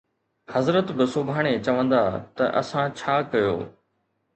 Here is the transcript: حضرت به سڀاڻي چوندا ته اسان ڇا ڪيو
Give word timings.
حضرت 0.53 0.87
به 0.97 1.03
سڀاڻي 1.13 1.53
چوندا 1.65 2.01
ته 2.35 2.43
اسان 2.59 2.85
ڇا 2.99 3.15
ڪيو 3.31 3.53